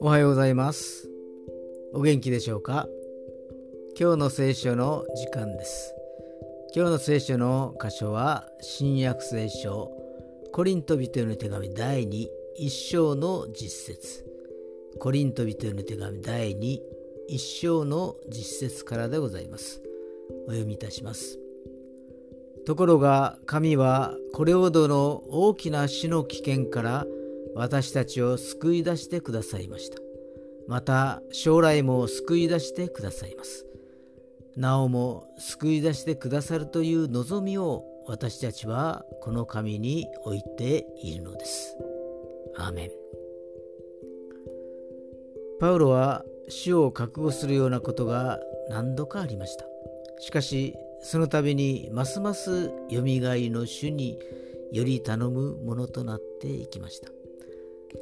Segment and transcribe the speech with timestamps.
[0.00, 1.08] おはようございます。
[1.94, 2.86] お元気でしょうか？
[3.98, 5.94] 今日の聖書の時間です。
[6.74, 9.90] 今日の聖書の箇所は新約聖書
[10.52, 12.28] コリント人への手紙第2
[12.58, 14.26] 一章の実節。
[15.00, 16.78] コリント人への手紙第2
[17.28, 19.80] 一章の実節からでございます。
[20.46, 21.38] お読みいたします。
[22.66, 27.06] ところが神はこれほどの大きな死の危険から
[27.54, 29.98] 私たちを救い出してくださいました。
[30.66, 33.66] また将来も救い出してくださいます。
[34.56, 41.76] なおも救い出してくださるという望みを私たちはこの神に置いているのです。
[42.56, 42.90] アーメン。
[45.60, 49.66] パウロは死を覚悟するようなことが何度かありました。
[50.20, 54.18] しかしその度にますますよみがえりの主に
[54.72, 57.10] より頼むものとなっていきました。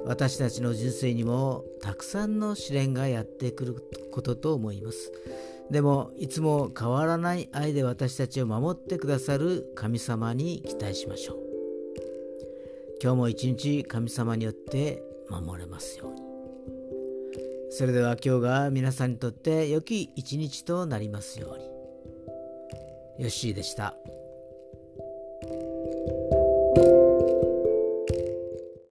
[0.06, 3.76] 私たちの人生にもたくさんの試練がやってくる
[4.12, 5.12] ことと思います。
[5.68, 11.38] でもいつも変わらない愛で私たちを守ってくださる神様に期待しましょう。
[13.02, 16.22] 今日も一日神様によって守れますように。
[17.70, 21.81] それでは今日が皆さんにとって良き一日となりますように。
[23.18, 23.94] ヨッシーでした。